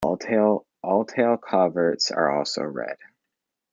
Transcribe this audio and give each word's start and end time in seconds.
All 0.03 0.17
tail 0.17 1.37
coverts 1.37 2.09
are 2.09 2.35
also 2.35 2.63
red. 2.63 2.97